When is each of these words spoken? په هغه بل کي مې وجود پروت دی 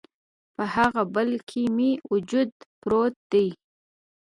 په 0.55 0.63
هغه 0.75 1.01
بل 1.15 1.29
کي 1.49 1.63
مې 1.75 1.91
وجود 2.11 2.49
پروت 2.81 3.15
دی 3.31 3.47